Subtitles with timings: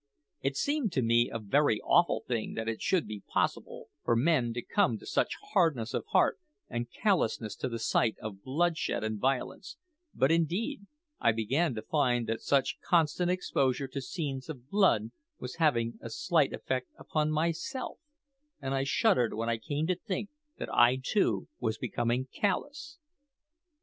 [0.41, 4.51] It seemed to me a very awful thing that it should be possible for men
[4.53, 9.19] to come to such hardness of heart and callousness to the sight of bloodshed and
[9.19, 9.77] violence;
[10.15, 10.87] but, indeed,
[11.19, 16.09] I began to find that such constant exposure to scenes of blood was having a
[16.09, 17.99] slight effect upon myself,
[18.59, 22.97] and I shuddered when I came to think that I too was becoming callous.